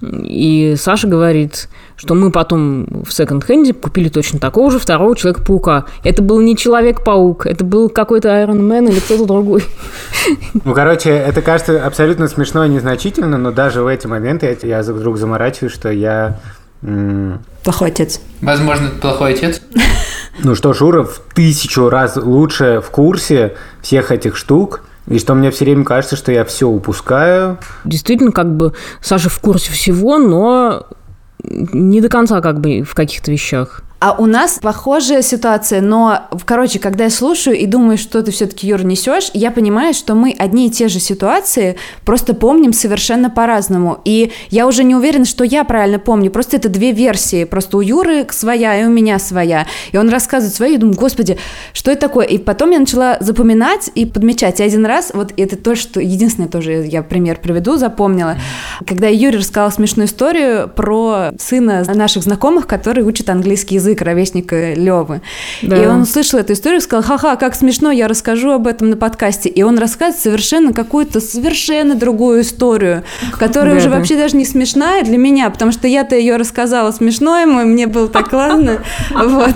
[0.02, 5.86] И Саша говорит, что мы потом в секонд-хенде купили точно такого же второго Человека-паука.
[6.04, 9.64] Это был не Человек-паук, это был какой-то Iron Man или кто-то другой.
[10.64, 15.18] Ну, короче, это кажется абсолютно смешно и незначительно, но даже в эти моменты я, вдруг
[15.18, 16.40] заморачиваюсь, что я
[17.64, 18.22] Плохой отец.
[18.42, 19.62] Возможно, это плохой отец.
[20.44, 25.52] Ну что, Шура в тысячу раз лучше в курсе всех этих штук, и что мне
[25.52, 27.58] все время кажется, что я все упускаю.
[27.84, 30.88] Действительно, как бы Саша в курсе всего, но
[31.44, 33.82] не до конца как бы в каких-то вещах.
[34.06, 38.68] А у нас похожая ситуация, но, короче, когда я слушаю и думаю, что ты все-таки,
[38.68, 44.00] Юр, несешь, я понимаю, что мы одни и те же ситуации просто помним совершенно по-разному.
[44.06, 46.30] И я уже не уверена, что я правильно помню.
[46.30, 47.46] Просто это две версии.
[47.46, 49.66] Просто у Юры своя, и у меня своя.
[49.92, 51.40] И он рассказывает свою, и думаю, господи,
[51.74, 52.28] что это такое?
[52.28, 54.60] И потом я начала запоминать и подмечать.
[54.60, 58.38] И один раз, вот это то, что единственное тоже я пример приведу, запомнила,
[58.86, 65.22] когда Юрий рассказал смешную историю про сына наших знакомых, который учит английский язык, ровесника Левы.
[65.62, 65.82] Да.
[65.82, 68.98] И он услышал эту историю и сказал, ха-ха, как смешно, я расскажу об этом на
[68.98, 69.50] подкасте.
[69.50, 73.04] И он рассказывает совершенно какую-то совершенно другую историю,
[73.38, 73.98] которая Да, уже да.
[73.98, 77.88] вообще даже не смешная для меня, потому что я-то ее рассказала смешно ему, и мне
[77.88, 78.80] было так классно.
[79.16, 79.56] Вот.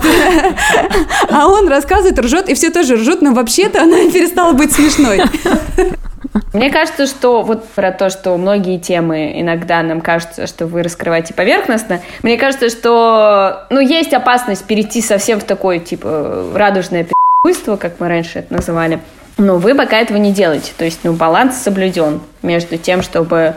[1.30, 5.20] А он рассказывает, ржет, и все тоже ржут, но вообще-то она перестала быть смешной.
[6.52, 11.34] Мне кажется, что вот про то, что многие темы иногда нам кажется, что вы раскрываете
[11.34, 17.98] поверхностно, мне кажется, что ну, есть опасность перейти совсем в такое, типа, радужное пи***йство, как
[17.98, 19.00] мы раньше это называли.
[19.38, 20.72] Но вы пока этого не делаете.
[20.76, 23.54] То есть, ну, баланс соблюден между тем, чтобы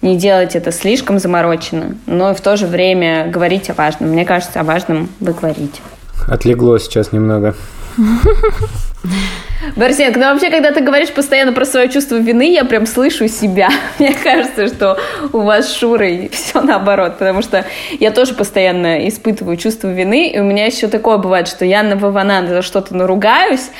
[0.00, 4.10] не делать это слишком заморочено, но и в то же время говорить о важном.
[4.10, 5.80] Мне кажется, о важном вы говорите.
[6.28, 7.54] Отлегло сейчас немного.
[9.76, 13.68] Борисенко, ну вообще, когда ты говоришь постоянно про свое чувство вины, я прям слышу себя.
[13.98, 14.98] Мне кажется, что
[15.32, 17.64] у вас с Шурой все наоборот, потому что
[17.98, 21.96] я тоже постоянно испытываю чувство вины, и у меня еще такое бывает, что я на
[21.96, 23.70] Вавана за что-то наругаюсь,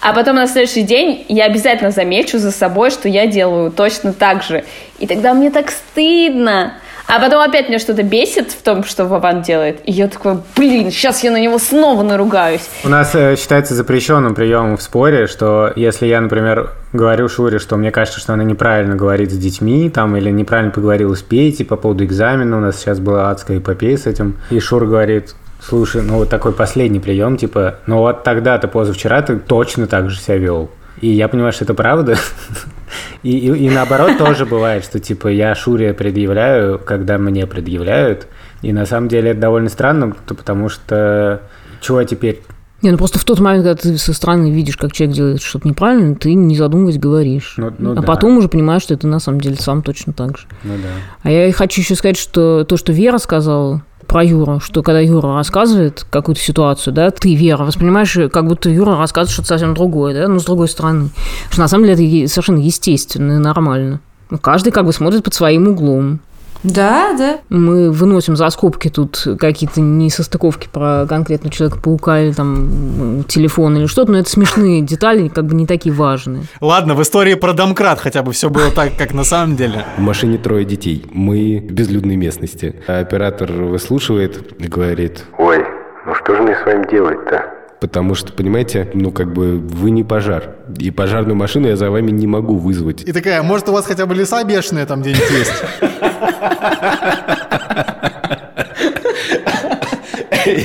[0.00, 4.42] а потом на следующий день я обязательно замечу за собой, что я делаю точно так
[4.42, 4.64] же.
[4.98, 6.74] И тогда мне так стыдно.
[7.08, 9.80] А потом опять меня что-то бесит в том, что Вован делает.
[9.86, 12.68] И я такой, блин, сейчас я на него снова наругаюсь.
[12.84, 17.78] У нас э, считается запрещенным приемом в споре, что если я, например, говорю Шуре, что
[17.78, 21.76] мне кажется, что она неправильно говорит с детьми, там, или неправильно поговорила с Петей по
[21.76, 26.16] поводу экзамена, у нас сейчас была адская эпопея с этим, и Шура говорит, слушай, ну
[26.16, 30.70] вот такой последний прием, типа, ну вот тогда-то позавчера ты точно так же себя вел.
[31.00, 32.16] И я понимаю, что это правда.
[33.22, 38.26] И, и, и наоборот тоже бывает, что типа я Шуре предъявляю, когда мне предъявляют.
[38.62, 41.42] И на самом деле это довольно странно, потому что
[41.80, 42.42] чего теперь?
[42.80, 45.66] Не, ну просто в тот момент, когда ты со стороны видишь, как человек делает что-то
[45.66, 47.54] неправильно, ты не задумываясь говоришь.
[47.56, 48.02] Ну- ну а да.
[48.02, 50.46] потом уже понимаешь, что ты на самом деле сам точно так же.
[50.62, 50.88] Ну да.
[51.22, 55.34] А я хочу еще сказать, что то, что Вера сказала про Юру, что когда Юра
[55.34, 60.28] рассказывает какую-то ситуацию, да, ты, Вера, воспринимаешь, как будто Юра рассказывает что-то совсем другое, да,
[60.28, 61.10] но с другой стороны.
[61.50, 64.00] Что на самом деле это совершенно естественно и нормально.
[64.40, 66.20] Каждый как бы смотрит под своим углом.
[66.62, 67.38] Да, да.
[67.48, 74.12] Мы выносим за скобки тут какие-то несостыковки про конкретного Человека-паука или там телефон или что-то,
[74.12, 76.44] но это смешные детали, как бы не такие важные.
[76.60, 79.84] Ладно, в истории про домкрат хотя бы все было так, как на самом деле.
[79.96, 81.04] В машине трое детей.
[81.12, 82.76] Мы в безлюдной местности.
[82.86, 85.64] А оператор выслушивает и говорит, Ой,
[86.06, 87.57] ну что же мне с вами делать-то?
[87.80, 90.56] Потому что, понимаете, ну как бы вы не пожар.
[90.78, 93.02] И пожарную машину я за вами не могу вызвать.
[93.02, 95.64] И такая, может, у вас хотя бы леса бешеные там где-нибудь есть?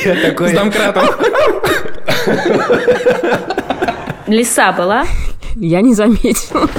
[0.05, 0.49] Я такой...
[0.49, 1.09] С домкратом.
[4.27, 5.05] Лиса была?
[5.55, 6.69] Я не заметила.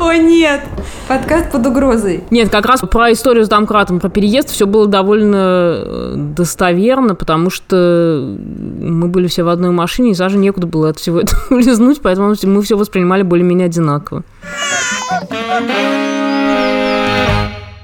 [0.00, 0.62] О, нет.
[1.08, 2.24] Подкаст под угрозой.
[2.30, 7.50] Нет, как раз про историю с домкратом, про переезд все было довольно э, достоверно, потому
[7.50, 8.36] что
[8.80, 12.34] мы были все в одной машине, и Саше некуда было от всего этого улизнуть, поэтому
[12.44, 14.22] мы все воспринимали более-менее одинаково.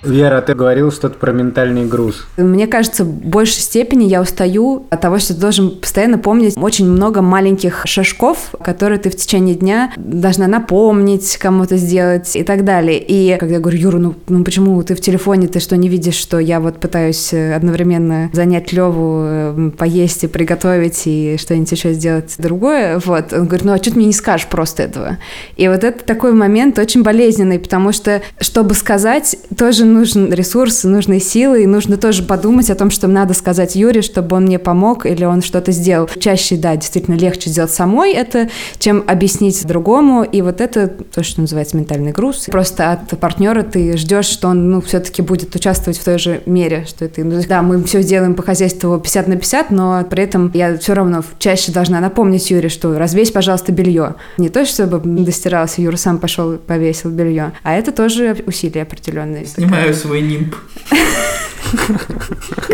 [0.03, 2.27] Вера, ты говорил что-то про ментальный груз.
[2.37, 6.89] Мне кажется, в большей степени я устаю от того, что ты должен постоянно помнить очень
[6.89, 12.99] много маленьких шажков, которые ты в течение дня должна напомнить, кому-то сделать и так далее.
[12.99, 16.15] И когда я говорю, Юра, ну, ну почему ты в телефоне, ты что, не видишь,
[16.17, 21.93] что я вот пытаюсь э, одновременно занять Леву, э, поесть и приготовить, и что-нибудь еще
[21.93, 23.33] сделать другое, вот.
[23.33, 25.19] Он говорит, ну а что ты мне не скажешь просто этого?
[25.57, 31.21] И вот это такой момент очень болезненный, потому что, чтобы сказать, тоже нужен ресурс, нужны
[31.21, 35.07] силы, и нужно тоже подумать о том, что надо сказать Юре, чтобы он мне помог
[35.07, 36.09] или он что-то сделал.
[36.19, 38.49] Чаще, да, действительно легче сделать самой это,
[38.79, 42.47] чем объяснить другому, и вот это то, что называется ментальный груз.
[42.51, 46.85] Просто от партнера ты ждешь, что он, ну, все-таки будет участвовать в той же мере,
[46.87, 50.51] что ты, ну, да, мы все делаем по хозяйству 50 на 50, но при этом
[50.55, 54.15] я все равно чаще должна напомнить Юре, что развесь, пожалуйста, белье.
[54.39, 59.47] Не то, чтобы достиралось, Юра сам пошел повесил белье, а это тоже усилия определенные.
[59.81, 60.55] Снимаю свой нимб.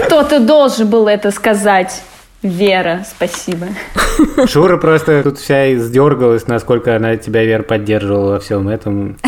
[0.06, 2.02] Кто-то должен был это сказать.
[2.42, 3.68] Вера, спасибо.
[4.48, 9.18] Шура просто тут вся издергалась, насколько она тебя, Вер, поддерживала во всем этом.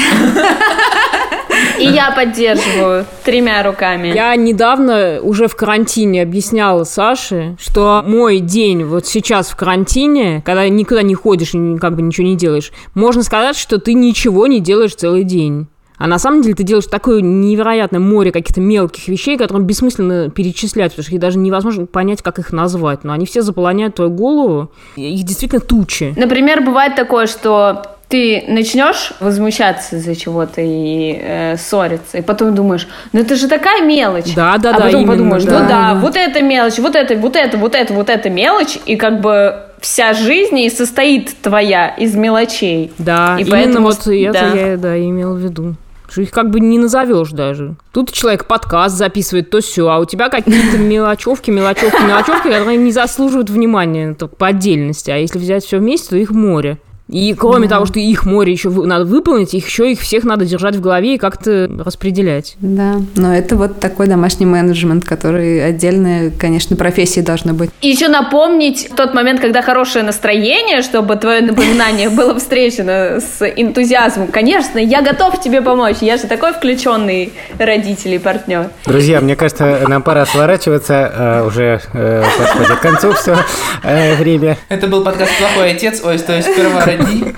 [1.79, 4.09] И я поддерживаю тремя руками.
[4.09, 10.69] Я недавно уже в карантине объясняла Саше, что мой день вот сейчас в карантине, когда
[10.69, 14.59] никуда не ходишь и как бы ничего не делаешь, можно сказать, что ты ничего не
[14.59, 15.69] делаешь целый день.
[15.99, 20.93] А на самом деле ты делаешь такое невероятное море каких-то мелких вещей, которые бессмысленно перечислять,
[20.93, 23.05] потому что их даже невозможно понять, как их назвать.
[23.05, 24.71] Но они все заполоняют твою голову.
[24.97, 26.15] Их действительно тучи.
[26.17, 32.89] Например, бывает такое, что ты начнешь возмущаться из-за чего-то и э, ссориться, и потом думаешь,
[33.13, 34.35] ну это же такая мелочь.
[34.35, 34.85] Да, да, а да.
[34.87, 35.61] потом именно, подумаешь, да.
[35.61, 38.97] ну да, вот это мелочь, вот это, вот это, вот это, вот это мелочь, и
[38.97, 42.93] как бы вся жизнь и состоит твоя из мелочей.
[42.99, 44.59] Да, И именно поэтому- вот это да.
[44.59, 45.75] я да, имел в виду.
[46.11, 47.77] Что их как бы не назовешь даже.
[47.93, 52.93] Тут человек подкаст записывает, то все, а у тебя какие-то мелочевки, мелочевки, мелочевки, которые не
[52.93, 55.11] заслуживают внимания только по отдельности.
[55.11, 56.79] А если взять все вместе, то их море.
[57.09, 60.77] И кроме того, что их море еще надо выполнить, их еще их всех надо держать
[60.77, 62.57] в голове и как-то распределять.
[62.61, 67.71] Да, но это вот такой домашний менеджмент, который отдельно, конечно, профессии должно быть.
[67.81, 74.29] И еще напомнить тот момент, когда хорошее настроение, чтобы твое напоминание было встречено с энтузиазмом.
[74.29, 75.97] Конечно, я готов тебе помочь.
[76.01, 78.71] Я же такой включенный родитель и партнер.
[78.85, 81.13] Друзья, мне кажется, нам пора сворачиваться.
[81.15, 83.37] э, уже э, подходит к концу все
[83.83, 84.59] время.
[84.69, 87.35] Это был подкаст «Плохой отец», ой, то есть сперва роди.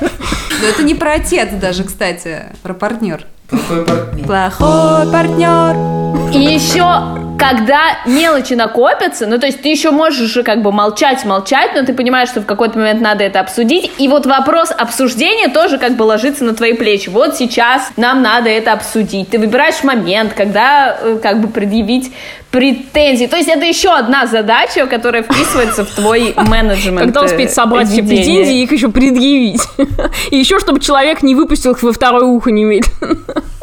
[0.00, 3.26] Но это не про отец даже, кстати, про партнер.
[3.48, 4.26] Плохой партнер.
[4.26, 6.32] Плохой партнер.
[6.34, 11.24] И еще, когда мелочи накопятся, ну, то есть ты еще можешь же как бы молчать,
[11.24, 13.90] молчать, но ты понимаешь, что в какой-то момент надо это обсудить.
[13.98, 17.08] И вот вопрос обсуждения тоже как бы ложится на твои плечи.
[17.08, 19.30] Вот сейчас нам надо это обсудить.
[19.30, 22.12] Ты выбираешь момент, когда э, как бы предъявить
[22.52, 23.26] претензии.
[23.26, 27.00] То есть это еще одна задача, которая вписывается в твой менеджмент.
[27.00, 29.62] Когда успеть э, собрать все претензии и их еще предъявить.
[30.30, 33.16] И еще, чтобы человек не выпустил их во второе ухо немедленно.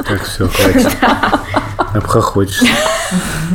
[0.05, 0.91] Так, все, хватит.
[1.93, 2.67] Обхохочешься.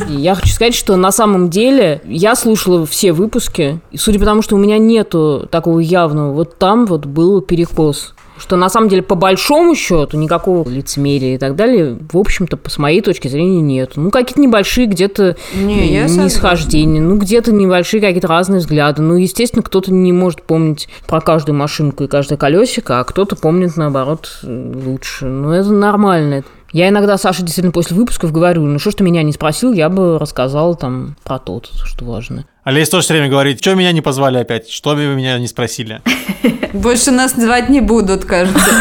[0.08, 4.42] Я хочу сказать, что на самом деле я слушала все выпуски, и судя по тому,
[4.42, 8.13] что у меня нету такого явного, вот там вот был перекос.
[8.36, 12.78] Что на самом деле по большому счету никакого лицемерия и так далее, в общем-то, с
[12.78, 13.92] моей точки зрения, нет.
[13.96, 19.02] Ну, какие-то небольшие где-то Не, нисхождения, ну, где-то небольшие какие-то разные взгляды.
[19.02, 23.76] Ну, естественно, кто-то не может помнить про каждую машинку и каждое колесико, а кто-то помнит,
[23.76, 25.26] наоборот, лучше.
[25.26, 26.42] Ну, это нормально.
[26.74, 29.88] Я иногда Саше действительно после выпусков говорю, ну что ж ты меня не спросил, я
[29.88, 32.46] бы рассказал там про то, что важно.
[32.64, 36.02] Олесь тоже все время говорит, что меня не позвали опять, что вы меня не спросили.
[36.72, 38.72] Больше нас звать не будут, кажется.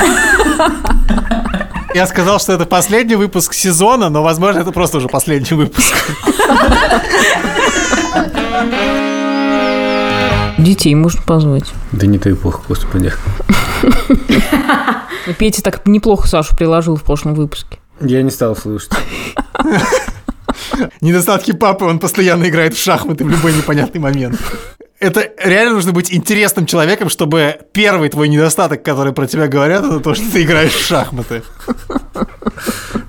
[1.93, 5.93] Я сказал, что это последний выпуск сезона, но, возможно, это просто уже последний выпуск.
[10.57, 11.71] Детей можно позвать.
[11.91, 13.13] Да не дай бог, господи.
[15.37, 17.77] Петя так неплохо Сашу приложил в прошлом выпуске.
[18.01, 18.91] Я не стал слушать.
[21.01, 24.39] Недостатки папы, он постоянно играет в шахматы в любой непонятный момент.
[24.99, 29.99] Это реально нужно быть интересным человеком, чтобы первый твой недостаток, который про тебя говорят, это
[29.99, 31.43] то, что ты играешь в шахматы.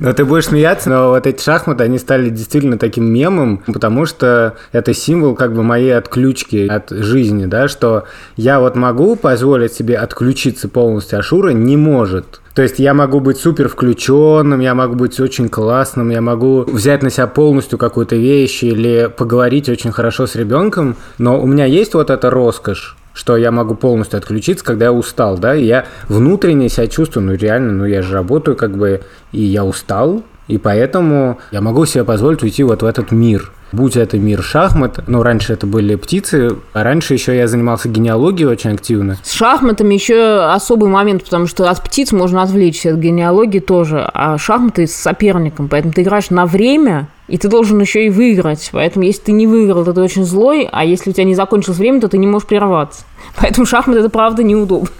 [0.00, 4.56] Но ты будешь смеяться, но вот эти шахматы, они стали действительно таким мемом, потому что
[4.72, 8.04] это символ как бы моей отключки от жизни, да, что
[8.36, 12.40] я вот могу позволить себе отключиться полностью, а Шура не может.
[12.54, 17.02] То есть я могу быть супер включенным, я могу быть очень классным, я могу взять
[17.02, 21.94] на себя полностью какую-то вещь или поговорить очень хорошо с ребенком, но у меня есть
[21.94, 26.68] вот эта роскошь, что я могу полностью отключиться, когда я устал, да, и я внутренне
[26.68, 29.00] себя чувствую, ну реально, ну я же работаю как бы,
[29.32, 33.50] и я устал, и поэтому я могу себе позволить уйти вот в этот мир.
[33.72, 38.48] Будь это мир шахмат, ну раньше это были птицы, а раньше еще я занимался генеалогией
[38.48, 39.18] очень активно.
[39.22, 44.38] С шахматами еще особый момент, потому что от птиц можно отвлечься, от генеалогии тоже, а
[44.38, 48.68] шахматы с соперником, поэтому ты играешь на время, и ты должен еще и выиграть.
[48.72, 51.78] Поэтому если ты не выиграл, то ты очень злой, а если у тебя не закончилось
[51.78, 53.04] время, то ты не можешь прерваться.
[53.40, 54.90] Поэтому шахматы это правда неудобно.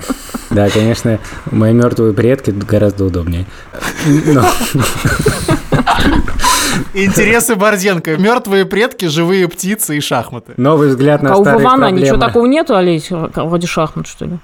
[0.50, 1.18] Да, конечно,
[1.50, 3.46] мои мертвые предки гораздо удобнее.
[4.26, 4.44] Но-
[6.94, 8.16] Интересы Борзенко.
[8.16, 10.52] Мертвые предки, живые птицы и шахматы.
[10.56, 14.38] Новый взгляд на А у старые Вована ничего такого нету, Олесь, вроде шахмат, что ли?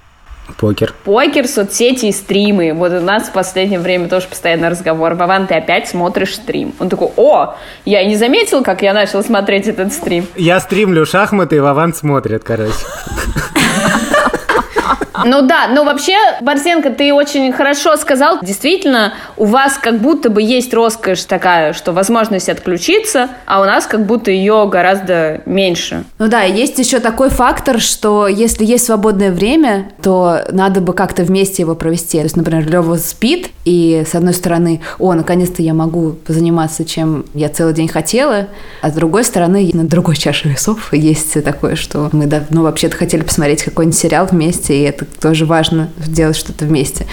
[0.58, 0.92] Покер.
[1.04, 2.72] Покер, соцсети и стримы.
[2.74, 5.14] Вот у нас в последнее время тоже постоянно разговор.
[5.14, 6.74] Вован, ты опять смотришь стрим.
[6.80, 7.54] Он такой, о,
[7.84, 10.26] я и не заметил, как я начал смотреть этот стрим.
[10.36, 12.74] Я стримлю шахматы, и Вован смотрит, короче.
[15.24, 18.38] Ну да, но вообще, Борзенко, ты очень хорошо сказал.
[18.42, 23.86] Действительно, у вас как будто бы есть роскошь такая, что возможность отключиться, а у нас
[23.86, 26.04] как будто ее гораздо меньше.
[26.18, 31.22] Ну да, есть еще такой фактор, что если есть свободное время, то надо бы как-то
[31.22, 32.18] вместе его провести.
[32.18, 37.24] То есть, например, Лева спит, и с одной стороны, о, наконец-то я могу позаниматься, чем
[37.34, 38.48] я целый день хотела,
[38.82, 43.22] а с другой стороны, на другой чаше весов есть такое, что мы давно вообще-то хотели
[43.22, 47.06] посмотреть какой-нибудь сериал вместе, и это тоже важно делать что-то вместе.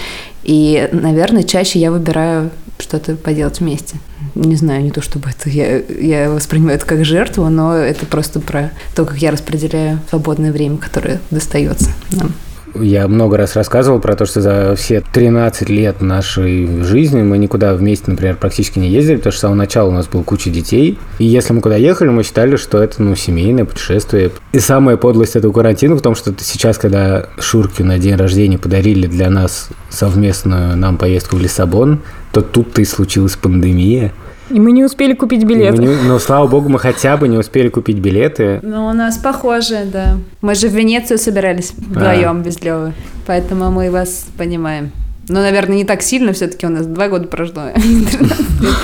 [0.44, 3.96] И, наверное, чаще я выбираю что-то поделать вместе.
[4.34, 8.40] Не знаю, не то чтобы это я, я воспринимаю это как жертву, но это просто
[8.40, 12.32] про то, как я распределяю свободное время, которое достается нам.
[12.74, 17.74] Я много раз рассказывал про то, что за все 13 лет нашей жизни мы никуда
[17.74, 20.98] вместе, например, практически не ездили, потому что с самого начала у нас было куча детей.
[21.18, 24.30] И если мы куда ехали, мы считали, что это, ну, семейное путешествие.
[24.52, 29.06] И самая подлость этого карантина в том, что сейчас, когда Шурке на день рождения подарили
[29.06, 32.00] для нас совместную нам поездку в Лиссабон,
[32.32, 34.12] то тут-то и случилась пандемия.
[34.50, 35.78] И мы не успели купить билеты.
[35.82, 38.60] Не- но, слава богу, мы хотя бы не успели купить билеты.
[38.62, 40.16] Ну, у нас похоже, да.
[40.40, 42.94] Мы же в Венецию собирались вдвоем без Левы,
[43.26, 44.90] поэтому мы вас понимаем.
[45.28, 47.62] Ну, наверное, не так сильно, все-таки у нас два года прошло.
[47.74, 48.74] а не 13 лет.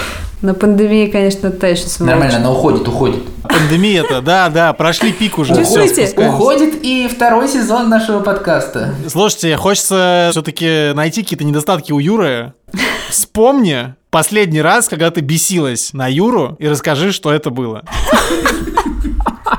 [0.42, 2.10] Но пандемия, конечно, та еще сволочь.
[2.10, 3.22] Нормально, она уходит, уходит.
[3.48, 5.54] Пандемия-то, да, да, прошли пик уже.
[5.56, 6.06] Чувствуете?
[6.06, 6.36] спускаемся.
[6.36, 8.94] Уходит и второй сезон нашего подкаста.
[9.08, 12.52] Слушайте, хочется все-таки найти какие-то недостатки у Юры.
[13.14, 17.84] Вспомни последний раз, когда ты бесилась на Юру, и расскажи, что это было.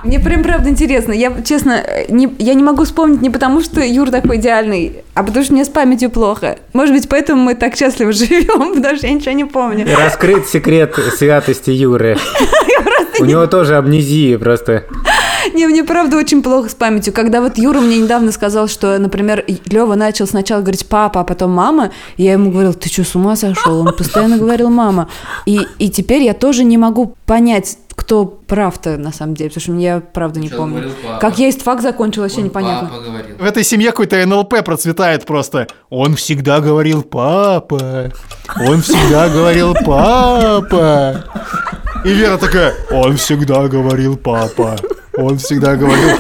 [0.04, 1.14] Мне прям правда интересно.
[1.14, 5.46] Я, честно, не, я не могу вспомнить не потому, что Юр такой идеальный, а потому
[5.46, 6.58] что мне с памятью плохо.
[6.74, 9.88] Может быть, поэтому мы так счастливо живем, потому что я ничего не помню.
[9.88, 12.18] И раскрыт секрет святости Юры.
[13.22, 14.84] У него тоже амнезия просто.
[15.54, 17.14] Не, мне правда очень плохо с памятью.
[17.14, 21.52] Когда вот Юра мне недавно сказал, что, например, Лева начал сначала говорить папа, а потом
[21.52, 23.80] мама, я ему говорил, ты что, с ума сошел?
[23.80, 25.10] Он постоянно говорил мама.
[25.46, 29.84] И, и теперь я тоже не могу понять, кто прав-то на самом деле, потому что
[29.84, 30.82] я правда не Сначала помню.
[30.82, 31.20] говорил папа.
[31.22, 32.90] Как я истфак закончил, вообще непонятно.
[32.90, 33.38] говорил.
[33.38, 35.68] В этой семье какой-то НЛП процветает просто.
[35.90, 38.12] Он всегда говорил папа.
[38.68, 41.24] Он всегда говорил папа.
[42.04, 44.76] И Вера такая, он всегда говорил папа.
[45.18, 46.18] Он всегда говорил.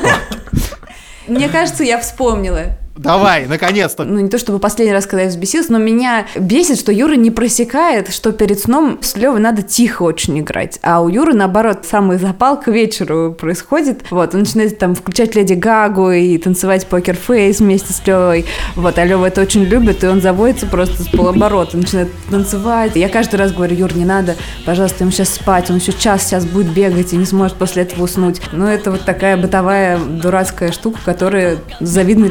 [1.27, 2.77] Мне кажется, я вспомнила.
[2.97, 4.05] Давай, наконец-то.
[4.05, 7.29] ну не то чтобы последний раз, когда я взбесилась, но меня бесит, что Юра не
[7.29, 10.79] просекает, что перед сном с Левой надо тихо очень играть.
[10.81, 14.05] А у Юры, наоборот, самый запал к вечеру происходит.
[14.11, 18.45] Вот, он начинает там включать Леди Гагу и танцевать покер-фейс вместе с Левой.
[18.75, 22.93] Вот, а Лева это очень любит, и он заводится просто с полоборота, начинает танцевать.
[22.95, 24.35] Я каждый раз говорю, Юр, не надо,
[24.65, 28.03] пожалуйста, ему сейчас спать, он еще час сейчас будет бегать и не сможет после этого
[28.03, 28.41] уснуть.
[28.53, 32.29] Ну, это вот такая бытовая дурацкая штука, которая с завидной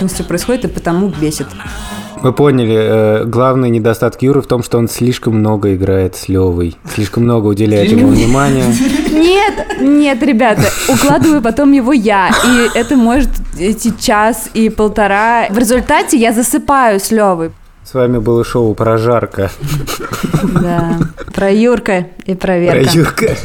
[0.00, 1.46] регулярностью происходит и потому бесит.
[2.22, 6.76] Мы поняли, э, главный недостаток Юры в том, что он слишком много играет с Левой,
[6.94, 8.64] слишком много уделяет ему внимания.
[9.10, 15.46] Нет, нет, ребята, укладываю потом его я, и это может идти час и полтора.
[15.50, 17.52] В результате я засыпаю с Левой.
[17.84, 19.50] С вами было шоу про жарко,
[20.42, 20.98] Да,
[21.34, 22.90] про Юрка и про про Верка.
[22.92, 23.36] Юрка.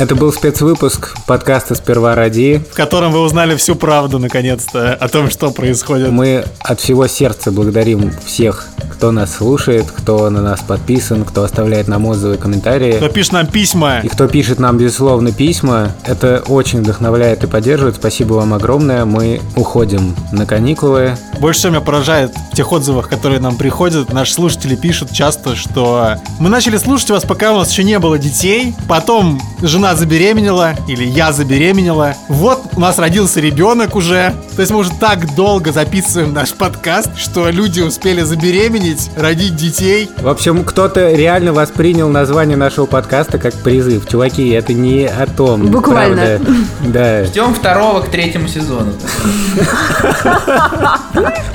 [0.00, 2.64] Это был спецвыпуск подкаста «Сперва ради».
[2.72, 6.08] В котором вы узнали всю правду, наконец-то, о том, что происходит.
[6.08, 11.86] Мы от всего сердца благодарим всех, кто нас слушает, кто на нас подписан, кто оставляет
[11.86, 12.92] нам отзывы и комментарии.
[12.92, 14.00] Кто пишет нам письма.
[14.00, 17.96] И кто пишет нам, безусловно, письма, это очень вдохновляет и поддерживает.
[17.96, 19.04] Спасибо вам огромное.
[19.04, 21.18] Мы уходим на каникулы.
[21.40, 24.14] Больше всего меня поражает в тех отзывах, которые нам приходят.
[24.14, 28.18] Наши слушатели пишут часто, что мы начали слушать вас, пока у нас еще не было
[28.18, 28.74] детей.
[28.88, 32.14] Потом жена забеременела, или я забеременела.
[32.28, 34.34] Вот у нас родился ребенок уже.
[34.54, 40.10] То есть мы уже так долго записываем наш подкаст, что люди успели забеременеть, родить детей.
[40.18, 44.08] В общем, кто-то реально воспринял название нашего подкаста как призыв.
[44.08, 45.66] Чуваки, это не о том.
[45.66, 46.38] Буквально.
[46.38, 46.54] правда.
[46.86, 47.24] Да.
[47.24, 48.92] Ждем второго к третьему сезону.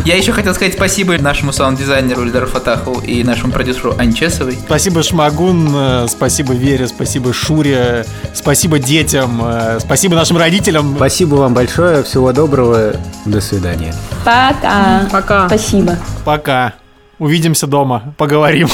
[0.06, 4.58] Я еще хотел сказать спасибо нашему саунд-дизайнеру Ильдару Фатахову и нашему продюсеру Анчесовой.
[4.66, 10.96] Спасибо Шмагун, э, спасибо Вере, спасибо Шуре, спасибо детям, э, спасибо нашим родителям.
[10.96, 12.04] Спасибо вам большое.
[12.04, 12.94] Всего доброго.
[13.26, 13.94] До свидания.
[14.24, 15.08] Пока.
[15.12, 15.48] Пока.
[15.48, 15.98] Спасибо.
[16.24, 16.74] Пока.
[17.20, 18.70] Увидимся дома, поговорим.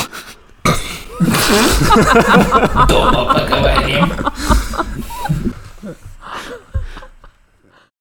[2.87, 4.11] Дома поговорим.